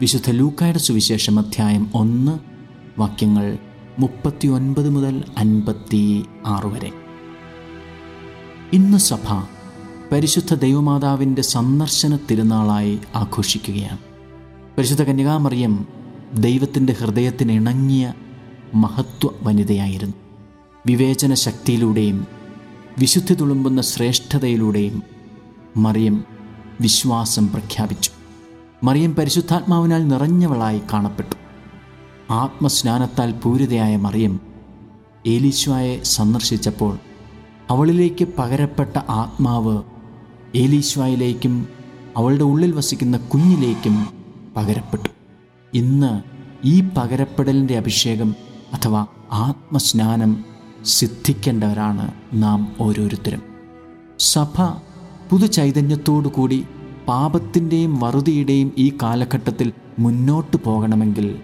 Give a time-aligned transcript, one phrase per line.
[0.00, 2.38] വിശുദ്ധ ലൂക്കായുടെ സുവിശേഷം അധ്യായം ഒന്ന്
[2.98, 3.58] വാക്യങ്ങൾ
[3.98, 6.90] മുപ്പത്തി ഒൻപത് മുതൽ അൻപത്തി ആറ് വരെ.
[8.72, 9.42] ഇന്ന് സഭ
[10.12, 13.98] പരിശുദ്ധ ദൈവമാതാവിന്റെ സന്ദർശന തിരുനാളായി ആഘോഷിക്കുകയാണ്.
[14.78, 15.86] പരിശുദ്ധ കന്യകാമറിയം
[16.34, 18.12] ദൈവത്തിന്റെ ഹൃദയത്തിന് ഇണങ്ങിയ
[18.74, 20.14] മഹത്വ വനിതയായിരുന്നു.
[20.86, 22.26] വിവേചന ശക്തിയിലൂടെയും
[22.98, 25.02] വിശുദ്ധി തുളുമ്പുന്ന ശ്രേഷ്ഠതയിലൂടെയും
[25.76, 26.24] മറിയം
[26.80, 28.15] വിശ്വാസം പ്രഖ്യാപിച്ചു.
[28.84, 31.36] മറിയം പരിശുദ്ധാത്മാവിനാൽ നിറഞ്ഞവളായി കാണപ്പെട്ടു.
[32.32, 34.40] ആത്മസ്നാനത്താൽ പൂരിതയായ മറിയം
[35.26, 36.98] ഏലീശുവായെ സന്ദർശിച്ചപ്പോൾ
[37.70, 39.82] അവളിലേക്ക് പകരപ്പെട്ട ആത്മാവ്
[40.54, 41.68] ഏലീശ്വായിലേക്കും
[42.16, 44.08] അവളുടെ ഉള്ളിൽ വസിക്കുന്ന കുഞ്ഞിലേക്കും
[44.56, 45.08] പകരപ്പെട്ടു.
[45.74, 46.22] ഇന്ന്
[46.64, 48.34] ഈ പകരപ്പെടലിന്റെ അഭിഷേകം
[48.74, 50.44] അഥവാ ആത്മസ്നാനം
[50.84, 53.42] സിദ്ധിക്കേണ്ടവരാണ് നാം ഓരോരുത്തരും.
[54.18, 54.62] സഭ
[55.30, 56.64] പുതു ചൈതന്യത്തോടു കൂടി
[57.08, 61.36] പാപത്തിന്റെയും വറുതിയുടെയും ഈ കാലഘട്ടത്തിൽ മുന്നോട്ട് പോകണമെങ്കിൽ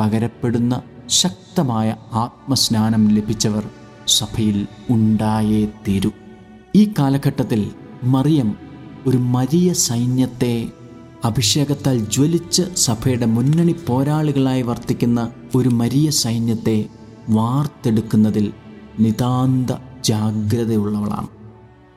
[0.00, 3.64] പകരപ്പെടുന്ന ശക്തമായ ആത്മസ്നാനം ലഭിച്ചവർ
[4.08, 6.10] സഭയിൽ ഉണ്ടായേ തീരൂ.
[6.76, 7.70] ഈ കാലഘട്ടത്തിൽ
[8.04, 8.56] മറിയം
[9.06, 10.68] ഒരു മരിയ സൈന്യത്തെ
[11.24, 16.86] അഭിഷേകത്താൽ ജ്വലിച്ച് സഭയുടെ മുന്നണി പോരാളികളായി വർത്തിക്കുന്ന ഒരു മരിയ സൈന്യത്തെ
[17.28, 18.52] വാർത്തെടുക്കുന്നതിൽ
[19.00, 19.70] നിതാന്ത
[20.04, 21.28] ജാഗ്രതയുള്ളവളാണ്.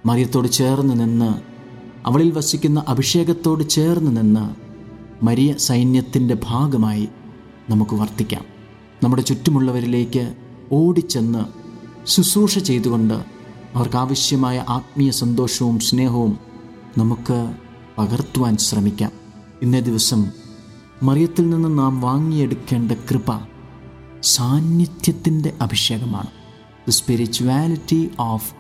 [0.05, 1.52] മറിയത്തോട് ചേർന്ന് നിന്ന്
[2.05, 4.55] അവളിൽ വസിക്കുന്ന അഭിഷേകത്തോട് ചേർന്ന് നിന്ന്
[5.25, 7.09] മരിയ സൈന്യത്തിന്റെ ഭാഗമായി
[7.69, 8.45] നമുക്ക് വർത്തിക്കാം.
[9.03, 10.33] നമ്മുടെ ചുറ്റുമുള്ളവരിലേക്ക്
[10.71, 11.45] ഓടിച്ചെന്ന്
[12.05, 13.13] ശുശ്രൂഷ ചെയ്തുകൊണ്ട്
[13.75, 16.39] അവർക്കാവശ്യമായ ആത്മീയ സന്തോഷവും സ്നേഹവും
[16.97, 17.53] നമുക്ക്
[17.97, 19.11] പകർത്തുവാൻ ശ്രമിക്കാം.
[19.61, 20.25] ഇന്നേ ദിവസം
[21.03, 23.39] മറിയത്തിൽ നിന്ന് നാം വാങ്ങിയെടുക്കേണ്ട കൃപ
[24.23, 26.27] സാന്നിധ്യത്തിന്റെ അഭിഷേകമാണ്.
[26.87, 28.53] ദ സ്പിരിച്വാലിറ്റി ഓഫ്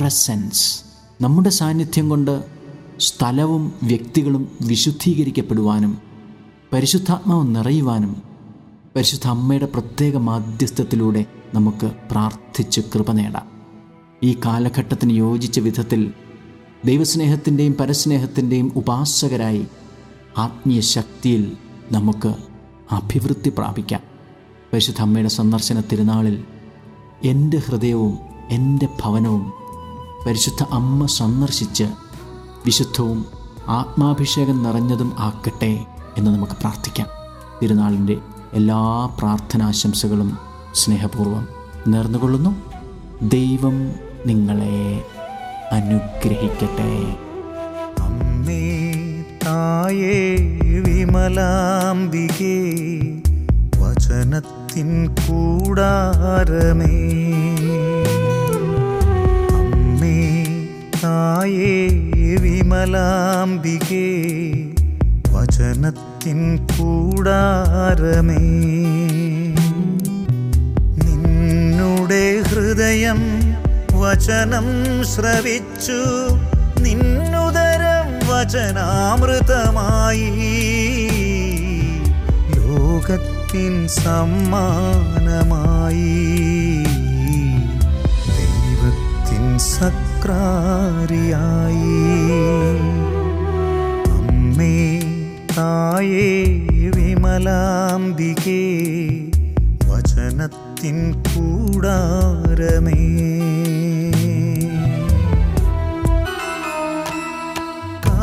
[0.00, 0.80] പ്രസൻസ്
[1.20, 2.57] നമ്മുടെ സാന്നിധ്യം കൊണ്ട്
[3.00, 5.98] സ്ഥലവും വ്യക്തികളും വിശുദ്ധീകരിക്കപ്പെടുവാനും
[6.72, 8.22] പരിശുദ്ധാത്മാവ് നിറയുവാനും
[8.96, 13.46] പരിശുദ്ധ അമ്മയുടെ പ്രത്യേക മാധ്യസ്ഥത്തിലൂടെ നമുക്ക് പ്രാർത്ഥിച്ച് കൃപ നേടാം.
[14.22, 16.12] ഈ കാലഘട്ടത്തിന് യോജിച്ച വിധത്തിൽ
[16.84, 19.66] ദൈവസ്നേഹത്തിന്റെയും പരസ്നേഹത്തിന്റെയും ഉപാസകരായി
[20.38, 21.52] ആത്മീയ ശക്തിയിൽ
[21.92, 22.34] നമുക്ക്
[22.92, 24.00] അഭിവൃദ്ധി പ്രാപിക്കാം.
[24.72, 26.44] പരിശുദ്ധ അമ്മയുടെ സന്ദർശന തിരുനാളിൽ
[27.24, 28.18] എന്റെ ഹൃദയവും
[28.50, 29.52] എന്റെ ഭവനവും
[30.26, 31.84] പരിശുദ്ധ അമ്മ സന്ദർശിച്ച്
[32.68, 33.26] വിശുദ്ധവും
[33.68, 35.86] ആത്മാഭിഷേകം നിറഞ്ഞതും ആക്കട്ടെ
[36.18, 37.06] എന്ന് നമുക്ക് പ്രാർത്ഥിക്കാം.
[37.62, 38.16] തിരുനാളിന്റെ
[38.52, 40.38] എല്ലാ പ്രാർത്ഥനാശംസകളും
[40.74, 41.48] സ്നേഹപൂർവം
[41.88, 42.56] നേർന്നുകൊള്ളുന്നു.
[43.22, 43.92] ദൈവം
[44.26, 45.04] നിങ്ങളെ
[45.72, 47.16] അനുഗ്രഹിക്കട്ടെ.
[48.02, 48.92] അമ്മേ
[50.86, 52.60] വിമലാംബികേ
[53.78, 56.98] വചനത്തിൻ കൂടാരമേ.
[59.50, 60.44] അമ്മേ
[61.04, 61.88] തായേ
[62.36, 64.08] വിമലാംബികേ
[65.32, 68.36] വചനത്തിൻ കൂടാരമേ.
[71.04, 73.18] നിന്നുടെ ഹൃദയം
[73.92, 74.66] വചനം
[75.04, 76.00] ശ്രവിച്ചു
[76.80, 78.88] നിന്നുദരം വചനാമൃതമായി.
[82.56, 84.84] ലോകത്തിൻ സമ്മാനമായി
[88.28, 89.58] ദൈവത്തിൻ
[90.20, 91.98] സക്രാരിയായി
[94.14, 94.74] അമ്മേ
[95.52, 96.26] തായേ
[96.96, 98.62] വിമലാംബികേ
[99.88, 103.00] വചനത്തിൻ കൂടാരമേ.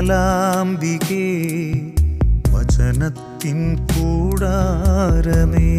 [0.00, 1.24] വിമലാംബികേ
[2.52, 3.58] വചനത്തിൻ
[3.90, 5.70] കൂടാരമേ.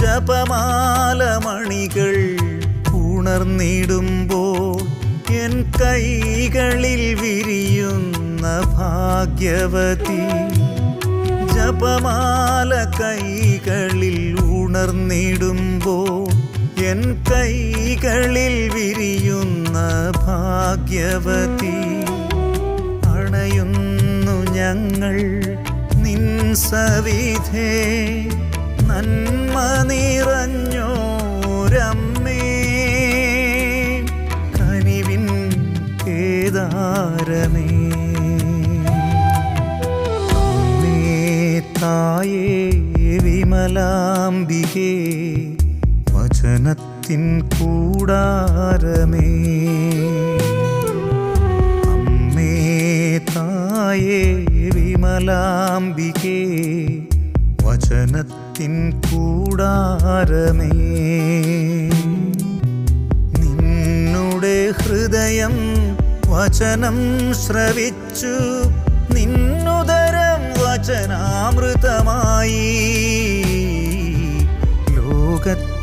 [0.00, 2.16] ജപമാല മണികൾ
[3.02, 4.80] ഉണർന്നിടുമ്പോൾ
[5.42, 10.20] എൻ കൈകളിൽ വിരിയുന്ന ഭാഗ്യവതി
[11.54, 14.18] ജപമാല കൈകളിൽ
[14.58, 16.18] ഉണർന്നിടുമ്പോൾ
[16.82, 19.76] എൻ കൈകളിൽ വിരിയുന്ന
[20.16, 21.76] ഭാഗ്യവതി
[23.08, 25.16] അണയുന്നു ഞങ്ങൾ
[26.02, 27.70] നിൻ സവിധേ.
[28.82, 30.82] നന്മ നിറഞ്ഞോരമ്മേ
[34.58, 35.26] കനിവിൻ
[36.06, 37.68] കേദാരമേ.
[40.40, 40.98] അമ്മേ
[43.24, 44.92] വിമലാംബികേ
[46.50, 49.28] വചനത്തിൻ കൂടാരമേ.
[51.90, 52.54] അമ്മേ
[53.18, 54.44] തായേ
[54.74, 56.42] വിമലാംബികേ
[57.62, 60.70] വചനത്തിൻ കൂടാരമേ.
[63.38, 65.56] നിന്നുടെ ഹൃദയം
[66.26, 66.98] വചനം
[67.34, 68.36] ശ്രവിച്ചു
[69.14, 71.50] നിന്നുദരം വചനാമൃതമായി.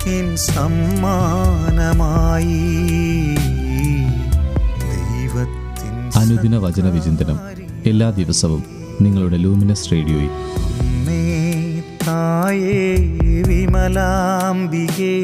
[0.08, 2.48] ലോകത്തിൻ സമ്മാനമായി
[4.84, 7.40] ദൈവത്തിൻ അനുദിന വചന വിചിന്തനം
[7.86, 8.64] എല്ലാ ദിവസവും
[9.02, 10.30] നിങ്ങളുടെ ലൂമിനസ് റേഡിയോയിൽ.
[12.08, 13.04] തായേ
[13.48, 15.18] വിമലാംബികേ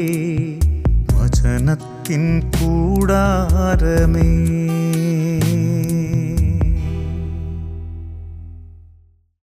[1.12, 4.28] വചനത്തിൻ കൂടാരമേ.